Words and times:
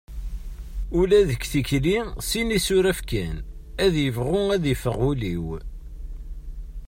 Ula 0.99 1.19
d 1.29 1.29
tikli 1.51 1.97
sin 2.29 2.49
isuraf 2.57 2.99
kan 3.09 3.35
ad 3.83 3.93
yebɣu 4.03 4.39
ad 4.55 4.63
yeffeɣ 4.67 4.95
wul-iw. 5.03 5.47